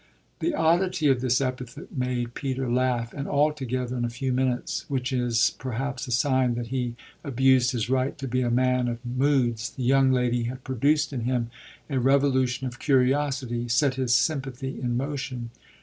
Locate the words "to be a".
8.17-8.49